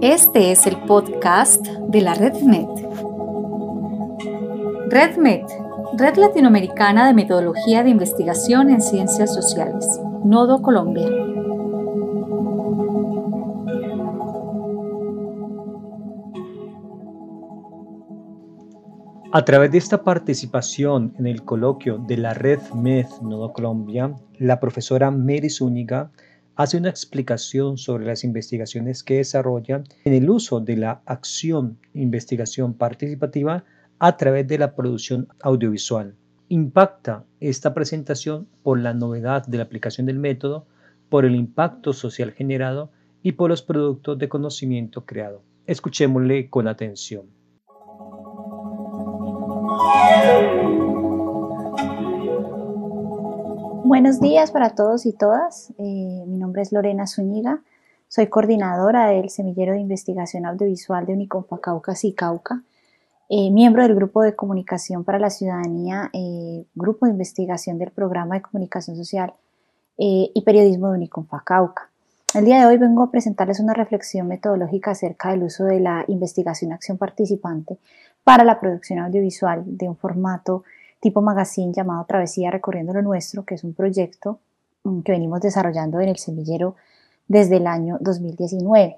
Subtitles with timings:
[0.00, 2.68] Este es el podcast de la RedMed.
[4.88, 5.44] RedMed,
[5.98, 11.08] Red Latinoamericana de Metodología de Investigación en Ciencias Sociales, Nodo Colombia.
[19.30, 24.58] A través de esta participación en el coloquio de la Red MED Nodo Colombia, la
[24.58, 26.10] profesora Mary Zúñiga
[26.58, 32.74] hace una explicación sobre las investigaciones que desarrolla en el uso de la acción investigación
[32.74, 33.64] participativa
[34.00, 36.16] a través de la producción audiovisual.
[36.48, 40.66] Impacta esta presentación por la novedad de la aplicación del método,
[41.08, 42.90] por el impacto social generado
[43.22, 45.42] y por los productos de conocimiento creado.
[45.64, 47.26] Escuchémosle con atención.
[53.88, 55.70] Buenos días para todos y todas.
[55.78, 57.62] Eh, mi nombre es Lorena Zúñiga.
[58.06, 62.64] Soy coordinadora del Semillero de Investigación Audiovisual de Unicompa Cauca y Cauca,
[63.30, 68.34] eh, miembro del Grupo de Comunicación para la Ciudadanía, eh, Grupo de Investigación del Programa
[68.34, 69.32] de Comunicación Social
[69.96, 71.88] y Periodismo de Unicompa Cauca.
[72.34, 76.04] El día de hoy vengo a presentarles una reflexión metodológica acerca del uso de la
[76.08, 77.78] investigación-acción participante
[78.22, 80.62] para la producción audiovisual de un formato
[81.00, 84.40] tipo magazine llamado Travesía Recorriendo lo Nuestro, que es un proyecto
[84.84, 86.76] mm, que venimos desarrollando en el semillero
[87.28, 88.96] desde el año 2019.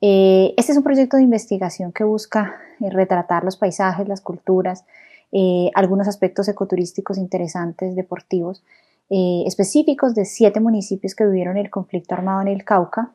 [0.00, 4.84] Eh, este es un proyecto de investigación que busca eh, retratar los paisajes, las culturas,
[5.30, 8.64] eh, algunos aspectos ecoturísticos interesantes, deportivos,
[9.12, 13.10] específicos de siete municipios que vivieron el conflicto armado en el Cauca,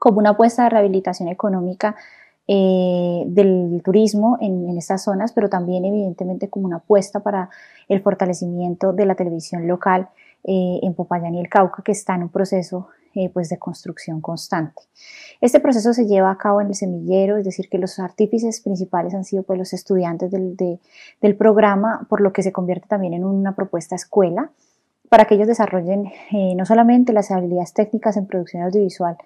[0.00, 1.94] como una apuesta de rehabilitación económica
[2.50, 7.50] eh, del turismo en, estas zonas, pero también evidentemente como una apuesta para
[7.88, 10.08] el fortalecimiento de la televisión local
[10.44, 14.22] eh, en Popayán y el Cauca, que está en un proceso eh, pues de construcción
[14.22, 14.80] constante.
[15.42, 19.12] Este proceso se lleva a cabo en el semillero, es decir, que los artífices principales
[19.12, 20.56] han sido pues, los estudiantes del,
[21.20, 24.52] del programa, por lo que se convierte también en una propuesta escuela
[25.10, 26.04] para que ellos desarrollen
[26.54, 29.16] no solamente las habilidades técnicas en producción audiovisual,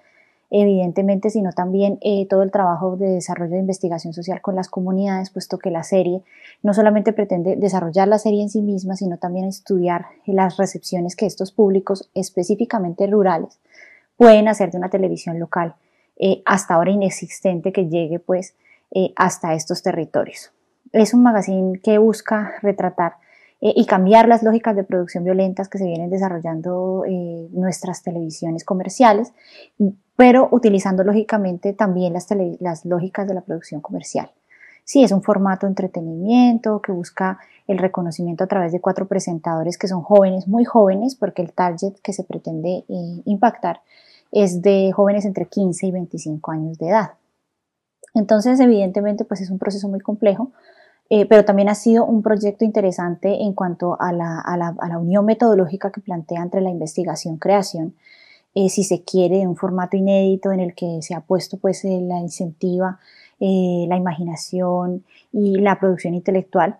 [0.53, 5.31] evidentemente, sino también eh, todo el trabajo de desarrollo de investigación social con las comunidades,
[5.31, 6.21] puesto que la serie
[6.61, 11.25] no solamente pretende desarrollar la serie en sí misma, sino también estudiar las recepciones que
[11.25, 13.59] estos públicos, específicamente rurales,
[14.15, 15.73] pueden hacer de una televisión local,
[16.17, 18.55] eh, hasta ahora inexistente, que llegue pues
[18.91, 20.51] eh, hasta estos territorios.
[20.91, 23.13] Es un magazine que busca retratar
[23.65, 27.05] y cambiar las lógicas de producción violentas que se vienen desarrollando
[27.51, 29.31] nuestras televisiones comerciales,
[30.17, 32.27] pero utilizando lógicamente también las,
[32.59, 34.29] las lógicas de la producción comercial.
[34.85, 39.77] Sí, es un formato de entretenimiento que busca el reconocimiento a través de cuatro presentadores
[39.77, 43.81] que son jóvenes, muy jóvenes, porque el target que se pretende eh, impactar
[44.31, 47.11] es de jóvenes entre 15 y 25 años de edad.
[48.13, 50.51] Entonces, evidentemente, pues es un proceso muy complejo,
[51.15, 56.01] eh, pero también ha sido un proyecto interesante en cuanto a la, unión metodológica que
[56.01, 57.93] plantea entre la investigación-creación
[58.55, 61.99] eh, si se quiere, un formato inédito en el que se ha puesto pues eh,
[62.01, 62.99] la incentiva,
[63.39, 66.79] eh, la imaginación y la producción intelectual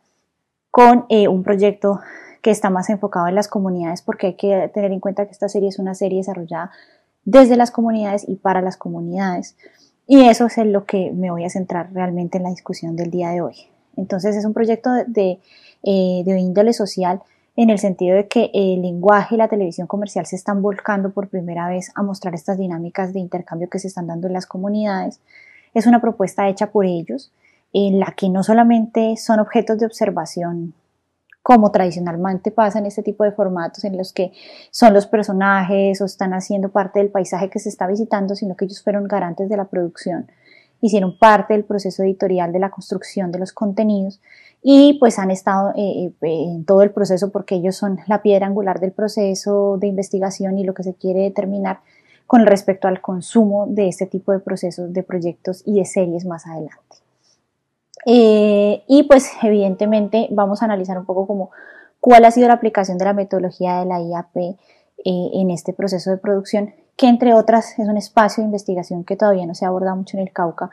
[0.71, 1.99] con un proyecto
[2.41, 5.47] que está más enfocado en las comunidades porque hay que tener en cuenta que esta
[5.47, 6.71] serie es una serie desarrollada
[7.23, 9.55] desde las comunidades y para las comunidades.
[10.07, 13.11] Y eso es en lo que me voy a centrar realmente en la discusión del
[13.11, 13.72] día de hoy.
[13.97, 15.39] Entonces es un proyecto de,
[15.83, 17.21] de índole social
[17.55, 21.29] en el sentido de que el lenguaje y la televisión comercial se están volcando por
[21.29, 25.19] primera vez a mostrar estas dinámicas de intercambio que se están dando en las comunidades.
[25.73, 27.31] Es una propuesta hecha por ellos,
[27.73, 30.73] en la que no solamente son objetos de observación
[31.43, 34.31] como tradicionalmente pasa en este tipo de formatos en los que
[34.71, 38.63] son los personajes o están haciendo parte del paisaje que se está visitando, sino que
[38.65, 40.31] ellos fueron garantes de la producción,
[40.83, 44.19] hicieron parte del proceso editorial de la construcción de los contenidos
[44.61, 48.47] y pues han estado eh, eh, en todo el proceso porque ellos son la piedra
[48.47, 51.79] angular del proceso de investigación y lo que se quiere determinar
[52.27, 56.45] con respecto al consumo de este tipo de procesos, de proyectos y de series más
[56.47, 56.97] adelante.
[58.05, 61.51] Eh, y pues evidentemente vamos a analizar un poco como
[62.01, 64.57] cuál ha sido la aplicación de la metodología de la IAP
[65.05, 69.45] en este proceso de producción, que entre otras es un espacio de investigación que todavía
[69.45, 70.69] no se aborda mucho en el Cauca,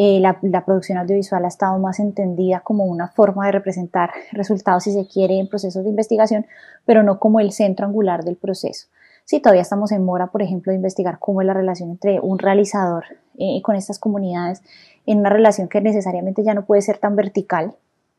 [0.00, 4.92] eh, la, producción audiovisual ha estado más entendida como una forma de representar resultados, si
[4.92, 6.46] se quiere, en procesos de investigación,
[6.84, 8.86] pero no como el centro angular del proceso.
[9.24, 12.38] Sí, todavía estamos en mora, por ejemplo, de investigar cómo es la relación entre un
[12.38, 13.06] realizador
[13.38, 14.62] eh, con estas comunidades,
[15.04, 17.74] en una relación que necesariamente ya no puede ser tan vertical,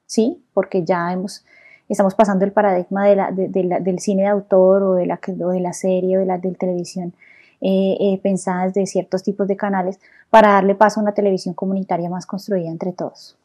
[0.06, 0.44] ¿sí?
[0.54, 1.46] Porque ya hemos
[1.90, 6.20] estamos pasando el paradigma del cine de autor o de la, de la serie o
[6.20, 7.14] de la de televisión
[7.62, 10.00] eh, eh, pensadas de ciertos tipos de canales
[10.30, 13.36] para darle paso a una televisión comunitaria más construida entre todos.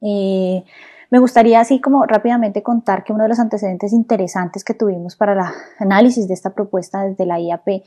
[0.00, 0.64] Eh,
[1.10, 5.32] me gustaría así como rápidamente contar que uno de los antecedentes interesantes que tuvimos para
[5.32, 5.40] el
[5.80, 7.82] análisis de esta propuesta desde la IAP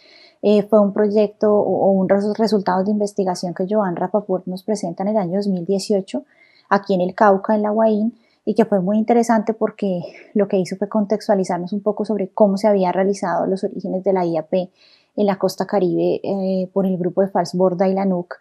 [0.69, 5.17] fue un proyecto o, unos resultados de investigación que Joan Rapaport nos presenta en el
[5.17, 6.23] año 2018
[6.69, 8.13] aquí en el Cauca, en la Guaín,
[8.45, 10.01] y que fue muy interesante porque
[10.33, 14.13] lo que hizo fue contextualizarnos un poco sobre cómo se había realizado los orígenes de
[14.13, 18.39] la IAP en la costa caribe eh, por el grupo de Falsborda y la NUC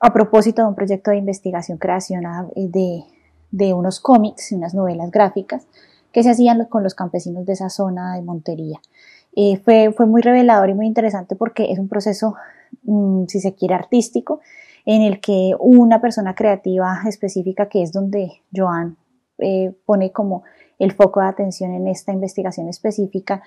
[0.00, 2.24] a propósito de un proyecto de investigación creación
[2.54, 3.04] eh, de,
[3.50, 5.66] de unos cómics y unas novelas gráficas
[6.12, 8.80] que se hacían con los campesinos de esa zona de Montería.
[9.34, 12.34] Eh, fue, fue, muy revelador y muy interesante porque es un proceso,
[12.82, 14.40] mm, si se quiere, artístico,
[14.84, 18.98] en el que una persona creativa específica, que es donde Joan
[19.42, 20.44] eh, pone como
[20.78, 23.42] el foco de atención en esta investigación específica,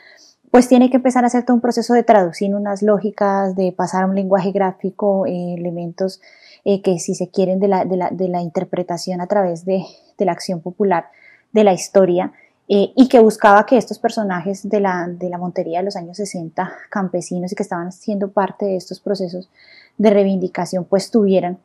[0.52, 4.04] pues tiene que empezar a hacer todo un proceso de traducir unas lógicas, de pasar
[4.04, 6.22] a un lenguaje gráfico, eh, elementos
[6.64, 9.84] eh, que si se quieren de la, interpretación a través de,
[10.20, 11.10] la acción popular
[11.52, 12.32] de la historia,
[12.68, 16.72] y que buscaba que estos personajes de la, de la Montería de los años 60,
[16.90, 19.50] campesinos y que estaban siendo parte de estos procesos
[20.00, 21.60] de reivindicación, pues tuvieran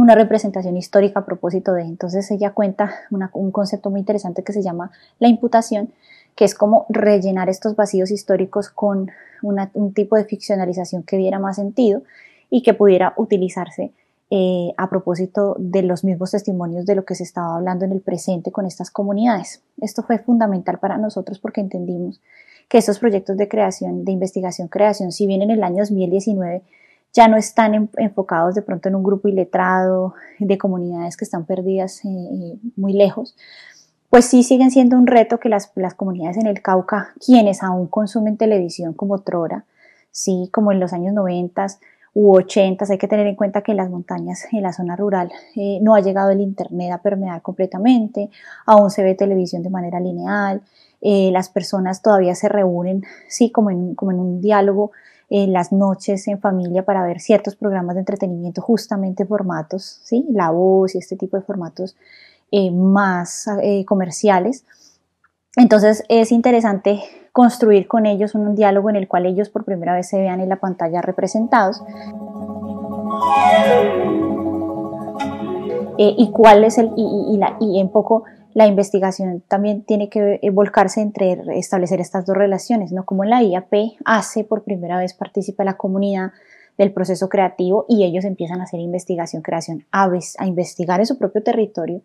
[0.00, 1.82] una representación histórica a propósito de.
[1.82, 2.92] Entonces ella cuenta
[3.32, 5.92] un concepto muy interesante que se llama la imputación,
[6.34, 9.10] que es como rellenar estos vacíos históricos con
[9.42, 12.02] un tipo de ficcionalización que diera más sentido
[12.48, 13.92] y que pudiera utilizarse
[14.30, 18.00] eh, a propósito de los mismos testimonios de lo que se estaba hablando en el
[18.00, 19.62] presente con estas comunidades.
[19.80, 22.20] Esto fue fundamental para nosotros porque entendimos
[22.68, 26.62] que estos proyectos de creación, de investigación, creación, si bien en el año 2019
[27.12, 32.04] ya no están enfocados de pronto en un grupo iletrado de comunidades que están perdidas
[32.04, 33.36] eh, eh, muy lejos,
[34.08, 37.86] pues sí siguen siendo un reto que las, las, comunidades en el Cauca, quienes aún
[37.86, 39.64] consumen televisión como Trora,
[40.10, 41.66] sí, como en los años 90
[42.12, 45.30] u 80, hay que tener en cuenta que en las montañas, en la zona rural,
[45.54, 48.30] eh, no ha llegado el Internet a permear completamente,
[48.66, 50.62] aún se ve televisión de manera lineal,
[51.02, 54.90] las personas todavía se reúnen, sí, como en, como en un diálogo
[55.30, 60.26] las noches en familia para ver ciertos programas de entretenimiento, justamente formatos, ¿sí?
[60.30, 61.96] La voz y este tipo de formatos
[62.50, 64.64] eh, más eh, comerciales.
[65.56, 67.00] Entonces es interesante
[67.32, 70.48] construir con ellos un, diálogo en el cual ellos por primera vez se vean en
[70.48, 71.80] la pantalla representados.
[75.96, 80.40] Eh, y cuál es el, y, la, y en poco la investigación también tiene que
[80.42, 83.04] eh, volcarse entre establecer estas dos relaciones, ¿no?
[83.04, 83.72] Como la IAP
[84.04, 86.32] hace por primera vez, participa la comunidad
[86.76, 91.18] del proceso creativo y ellos empiezan a hacer investigación, creación, a, a investigar en su
[91.18, 92.02] propio territorio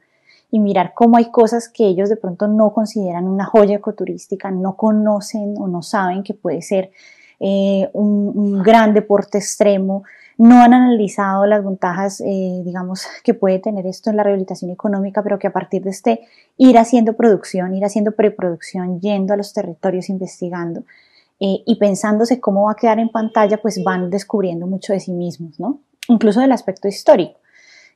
[0.52, 4.76] y mirar cómo hay cosas que ellos de pronto no consideran una joya ecoturística, no
[4.76, 6.92] conocen o no saben que puede ser
[7.40, 10.04] eh, un, gran deporte extremo,
[10.38, 15.24] no han analizado las ventajas, eh, digamos, que puede tener esto en la rehabilitación económica,
[15.24, 16.22] pero que a partir de este
[16.58, 20.82] ir haciendo producción, ir haciendo preproducción, yendo a los territorios, investigando
[21.40, 25.12] eh, y pensándose cómo va a quedar en pantalla, pues van descubriendo mucho de sí
[25.12, 25.80] mismos, ¿no?
[26.08, 27.40] Incluso del aspecto histórico,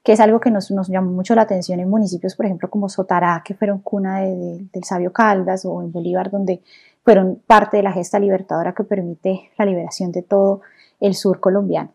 [0.03, 2.89] que es algo que nos, nos llamó mucho la atención en municipios, por ejemplo, como
[2.89, 6.61] Sotará, que fueron cuna del sabio Caldas, o en Bolívar, donde
[7.03, 10.61] fueron parte de la gesta libertadora que permite la liberación de todo
[10.99, 11.91] el sur colombiano.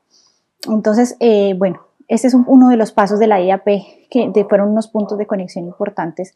[0.69, 3.67] Entonces, eh, bueno, ese es uno de los pasos de la IAP
[4.11, 6.35] que fueron unos puntos de conexión importantes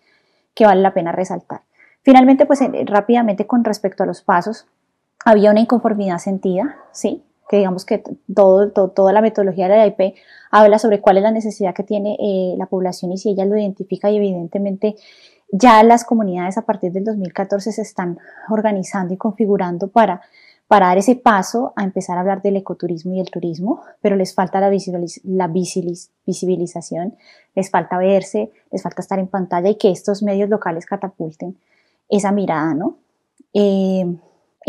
[0.54, 1.62] que vale la pena resaltar.
[2.02, 4.66] Finalmente, pues rápidamente con respecto a los pasos,
[5.25, 7.23] había una inconformidad sentida, ¿sí?
[7.49, 8.02] Que digamos que
[8.35, 10.14] todo, toda la metodología de la IAP
[10.50, 13.57] habla sobre cuál es la necesidad que tiene eh, la población y si ella lo
[13.57, 14.97] identifica y evidentemente
[15.50, 18.19] ya las comunidades a partir del 2014 se están
[18.50, 20.21] organizando y configurando para
[20.69, 24.35] para dar ese paso a empezar a hablar del ecoturismo y el turismo, pero les
[24.35, 27.17] falta la, visibilización,
[27.55, 31.57] les falta verse, les falta estar en pantalla y que estos medios locales catapulten
[32.11, 32.99] esa mirada, ¿no?
[33.55, 34.14] Eh,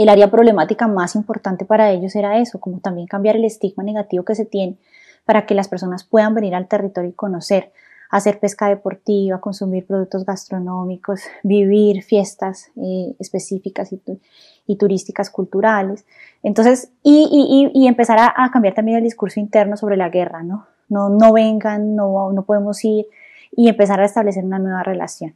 [0.04, 4.24] el área problemática más importante para ellos era eso, como también cambiar el estigma negativo
[4.24, 4.78] que se tiene
[5.26, 7.72] para que las personas puedan venir al territorio y conocer,
[8.10, 16.06] hacer pesca deportiva, consumir productos gastronómicos, vivir fiestas eh, específicas y, turísticas culturales.
[16.44, 20.68] Entonces, y, y, empezar a, cambiar también el discurso interno sobre la guerra, ¿no?
[20.88, 23.06] No, vengan, no, no podemos ir
[23.52, 25.36] y empezar a establecer una nueva relación.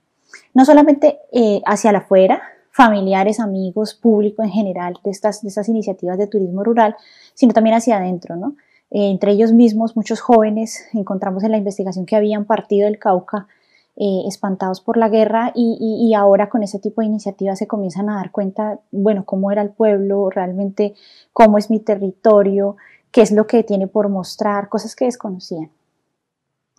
[0.54, 2.42] No solamente eh, hacia la afuera,
[2.74, 6.96] familiares, amigos, público en general de estas, de estas iniciativas de turismo rural,
[7.36, 8.56] sino también hacia adentro, ¿no?
[8.90, 13.48] Eh, entre ellos mismos, muchos jóvenes, encontramos en la investigación que habían partido del Cauca
[13.96, 18.16] eh, espantados por la guerra y, ahora con ese tipo de iniciativas se comienzan a
[18.16, 20.96] dar cuenta, bueno, cómo era el pueblo, realmente
[21.32, 22.76] cómo es mi territorio,
[23.12, 25.70] qué es lo que tiene por mostrar, cosas que desconocían.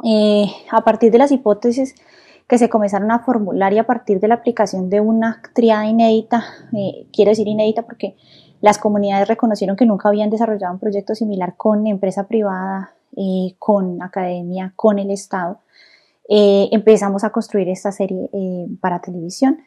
[0.04, 1.94] Eh, a partir de las hipótesis
[2.48, 6.44] que se comenzaron a formular y a partir de la aplicación de una triada inédita,
[6.72, 8.16] eh, quiero decir inédita porque
[8.60, 12.92] las comunidades reconocieron que nunca habían desarrollado un proyecto similar con empresa privada,
[13.58, 15.60] con academia, con el Estado,
[16.28, 19.58] eh, empezamos a construir esta serie eh, para televisión.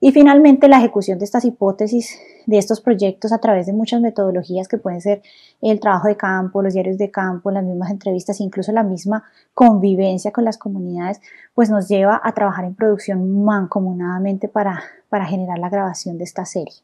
[0.00, 4.68] Y finalmente la ejecución de estas hipótesis, de estos proyectos a través de muchas metodologías
[4.68, 5.22] que pueden ser
[5.62, 9.24] el trabajo de campo, los diarios de campo, las mismas entrevistas, incluso la misma
[9.54, 11.20] convivencia con las comunidades,
[11.54, 16.44] pues nos lleva a trabajar en producción mancomunadamente para, para generar la grabación de esta
[16.44, 16.74] serie.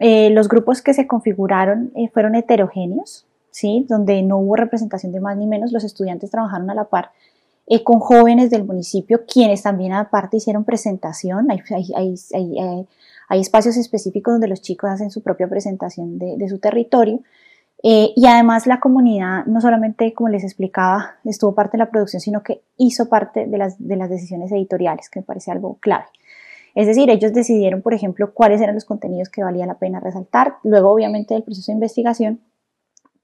[0.00, 3.86] Eh, los grupos que se configuraron fueron heterogéneos, ¿sí?
[3.88, 7.12] donde no hubo representación de más ni menos, los estudiantes trabajaron a la par
[7.66, 11.50] eh, con jóvenes del municipio, quienes también aparte hicieron presentación.
[11.50, 12.86] Hay, hay, hay,
[13.28, 17.20] hay, espacios específicos donde los chicos hacen su propia presentación de, de su territorio.
[17.86, 22.20] Eh, y además la comunidad no solamente, como les explicaba, estuvo parte de la producción,
[22.20, 26.06] sino que hizo parte de las, de las decisiones editoriales, que me parece algo clave.
[26.74, 30.56] Es decir, ellos decidieron, por ejemplo, cuáles eran los contenidos que valía la pena resaltar.
[30.64, 32.40] Luego, obviamente, del proceso de investigación,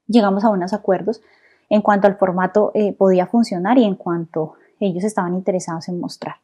[0.06, 1.22] llegamos a unos acuerdos
[1.70, 6.36] en cuanto al formato eh, podía funcionar y en cuanto ellos estaban interesados en mostrar.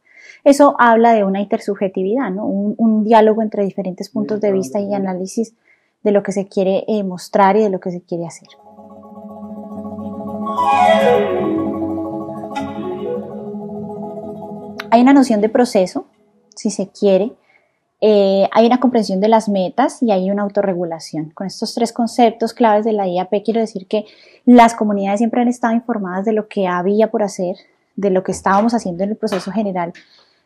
[0.45, 2.47] Eso habla de una intersubjetividad, ¿no?
[2.47, 5.54] un, diálogo entre diferentes puntos de vista y análisis
[6.02, 8.49] de lo que se quiere eh, mostrar y de lo que se quiere hacer.
[14.90, 16.06] Hay una noción de proceso,
[16.54, 17.33] si se quiere,
[18.00, 21.30] eh, hay una comprensión de las metas y hay una autorregulación.
[21.30, 24.04] Con estos tres conceptos claves de la IAP quiero decir que
[24.44, 27.56] las comunidades siempre han estado informadas de lo que había por hacer,
[27.96, 29.92] de lo que estábamos haciendo en el proceso general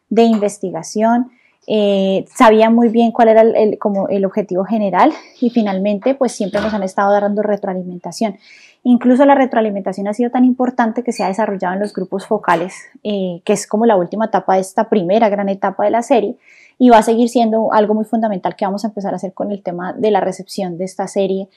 [0.09, 1.31] de investigación,
[1.67, 6.61] eh, sabían muy bien cuál era el, como el objetivo general y finalmente pues siempre
[6.61, 8.39] nos han estado dando retroalimentación.
[8.83, 12.75] Incluso la retroalimentación ha sido tan importante que se ha desarrollado en los grupos focales,
[13.03, 16.37] eh, que es como la última etapa de esta primera gran etapa de la serie,
[16.79, 19.53] y va a seguir siendo algo muy fundamental que vamos a empezar a hacer con
[19.53, 21.49] el tema de la recepción de esta serie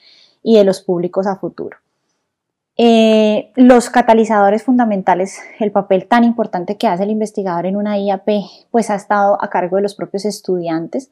[0.42, 1.78] y de los públicos a futuro.
[2.76, 8.28] Eh, los catalizadores fundamentales, el papel tan importante que hace el investigador en una IAP,
[8.70, 11.10] pues ha estado a cargo de los propios estudiantes.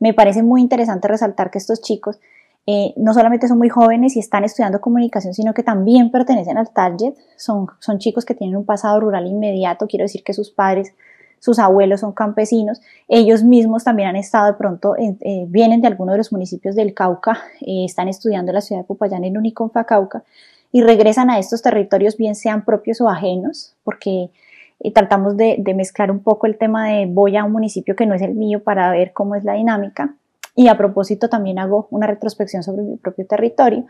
[0.00, 2.18] Me parece muy interesante resaltar que estos chicos
[2.66, 6.70] eh, no solamente son muy jóvenes y están estudiando comunicación, sino que también pertenecen al
[6.70, 7.14] target.
[7.36, 10.94] Son, son chicos que tienen un pasado rural inmediato, quiero decir que sus padres
[11.42, 16.12] sus abuelos son campesinos, ellos mismos también han estado de pronto, eh, vienen de algunos
[16.12, 19.82] de los municipios del Cauca, eh, están estudiando en la ciudad de Popayán en Uniconfa
[19.82, 20.22] Cauca
[20.70, 24.30] y regresan a estos territorios, bien sean propios o ajenos, porque
[24.78, 28.14] eh, tratamos de, mezclar un poco el tema de voy a un municipio que no
[28.14, 30.14] es el mío para ver cómo es la dinámica.
[30.54, 33.86] Y a propósito también hago una retrospección sobre mi propio territorio.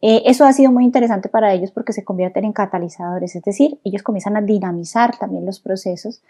[0.00, 4.02] eso ha sido muy interesante para ellos porque se convierten en catalizadores, es decir, ellos
[4.02, 6.20] comienzan a dinamizar también los procesos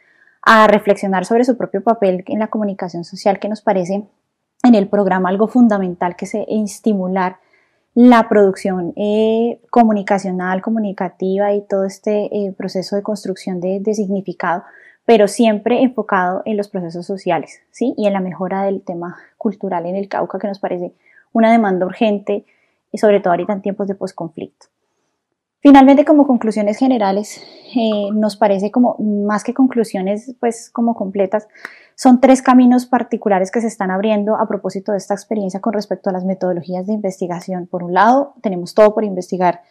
[0.43, 4.05] a reflexionar sobre su propio papel en la comunicación social, que nos parece
[4.63, 7.39] en el programa algo fundamental, que es estimular
[7.95, 14.65] la producción eh, comunicacional, comunicativa y todo este eh, proceso de construcción de, significado,
[15.05, 17.95] pero siempre enfocado en los procesos sociales, ¿sí?
[17.97, 20.93] Y en la mejora del tema cultural en el Cauca, que nos parece
[21.33, 22.45] una demanda urgente,
[22.95, 24.67] y sobre todo ahorita en tiempos de posconflicto.
[25.59, 27.43] Finalmente, como conclusiones generales,
[27.75, 31.49] eh, nos parece como más que conclusiones, pues como completas,
[31.97, 36.09] son tres caminos particulares que se están abriendo a propósito de esta experiencia con respecto
[36.09, 37.67] a las metodologías de investigación.
[37.67, 39.63] Por un lado, tenemos todo por investigar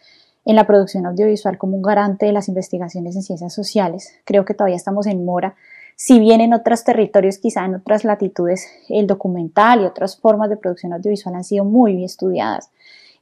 [0.44, 4.12] en la producción audiovisual como un garante de las investigaciones en ciencias sociales.
[4.24, 5.54] Creo que todavía estamos en mora.
[5.96, 10.56] Si bien en otros territorios, quizá en otras latitudes, el documental y otras formas de
[10.56, 12.70] producción audiovisual han sido muy bien estudiadas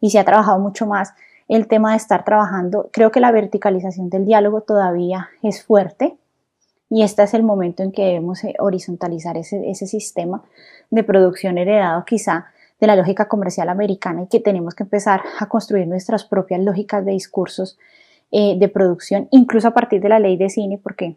[0.00, 1.12] y se ha trabajado mucho más
[1.49, 2.88] el tema de estar trabajando.
[2.93, 6.17] Creo que la verticalización del diálogo todavía es fuerte
[6.88, 10.43] y este es el momento en que debemos eh, horizontalizar ese, ese sistema
[10.91, 12.47] de producción heredado quizá
[12.83, 17.05] de la lógica comercial americana y que tenemos que empezar a construir nuestras propias lógicas
[17.05, 17.79] de discursos
[18.33, 21.17] eh, de producción, incluso a partir de la ley de cine, porque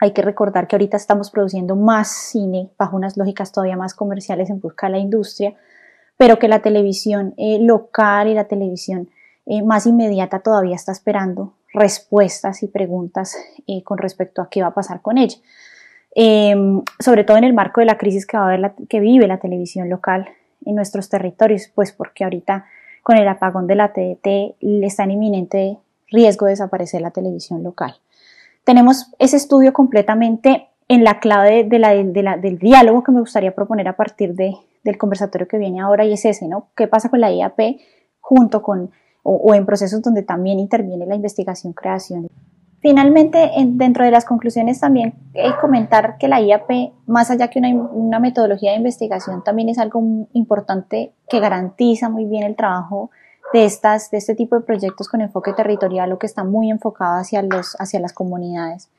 [0.00, 4.50] hay que recordar que ahorita estamos produciendo más cine bajo unas lógicas todavía más comerciales
[4.50, 5.54] en busca de la industria,
[6.16, 9.08] pero que la televisión eh, local y la televisión
[9.46, 13.36] eh, más inmediata todavía está esperando respuestas y preguntas
[13.68, 15.36] eh, con respecto a qué va a pasar con ella.
[16.14, 20.28] Em, sobre todo en el marco de la crisis que, vive la televisión local
[20.68, 22.66] en nuestros territorios, pues porque ahorita
[23.02, 25.78] con el apagón de la TDT está en inminente
[26.10, 27.96] riesgo de desaparecer la televisión local.
[28.64, 34.34] tenemos ese estudio completamente en la clave del diálogo que me gustaría proponer a partir
[34.34, 36.68] del conversatorio que viene ahora y es ese, ¿no?
[36.76, 37.58] ¿Qué pasa con la IAP
[38.20, 38.90] junto con
[39.22, 42.28] o, en procesos donde también interviene la investigación-creación?
[42.80, 46.70] Finalmente, dentro de las conclusiones también hay comentar que la IAP,
[47.06, 50.00] más allá que una, metodología de investigación, también es algo
[50.32, 53.10] importante que garantiza muy bien el trabajo
[53.52, 57.18] de, estas, de este tipo de proyectos con enfoque territorial o que está muy enfocado
[57.18, 58.90] hacia, los, hacia las comunidades.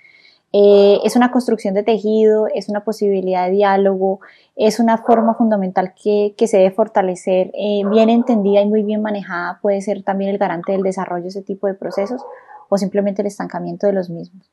[0.52, 4.20] Eh, es una construcción de tejido, es una posibilidad de diálogo,
[4.58, 9.02] es una forma fundamental que, que se debe fortalecer, eh, bien entendida y muy bien
[9.02, 12.22] manejada, puede ser también el garante del desarrollo de ese tipo de procesos
[12.70, 14.50] o simplemente el estancamiento de los mismos.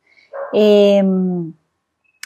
[0.52, 1.52] Em,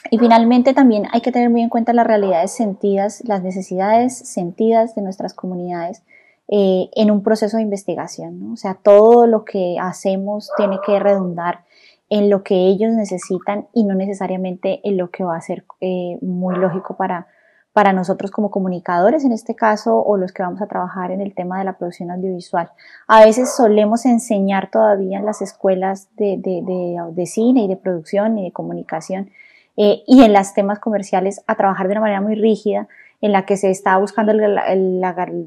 [0.09, 4.95] y finalmente también hay que tener muy en cuenta las realidades sentidas, las necesidades sentidas
[4.95, 6.03] de nuestras comunidades
[6.47, 8.51] eh, en un proceso de investigación.
[8.51, 11.63] O sea, todo lo que hacemos tiene que redundar
[12.09, 16.17] en lo que ellos necesitan y no necesariamente en lo que va a ser eh,
[16.21, 17.27] muy lógico para,
[17.73, 21.33] para nosotros como comunicadores en este caso o los que vamos a trabajar en el
[21.33, 22.71] tema de la producción audiovisual.
[23.07, 28.51] A veces solemos enseñar todavía en las escuelas de, cine y de producción y de
[28.51, 29.31] comunicación
[29.77, 32.87] eh, y en los temas comerciales a trabajar de una manera muy rígida
[33.21, 34.33] en la que se está buscando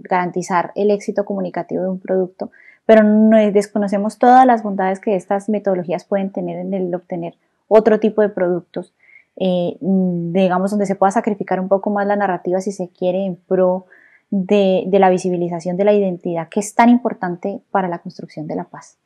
[0.09, 2.51] garantizar el éxito comunicativo de un producto,
[2.87, 7.35] pero no, desconocemos todas las bondades que estas metodologías pueden tener en el obtener
[7.69, 8.95] otro tipo de productos
[9.37, 13.37] eh, digamos, donde se pueda sacrificar un poco más la narrativa si se quiere en
[13.37, 13.87] pro
[14.31, 18.65] de, la visibilización de la identidad, que es tan importante para la construcción de la
[18.65, 18.99] paz.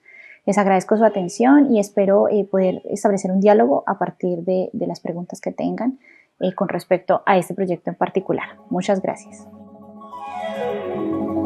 [0.47, 5.01] Les agradezco su atención y espero eh, poder establecer un diálogo a partir de, las
[5.01, 5.99] preguntas que tengan
[6.41, 8.57] eh, con respecto a este proyecto en particular.
[8.71, 9.47] Muchas gracias.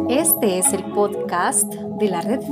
[0.08, 2.42] Este es el podcast de la Red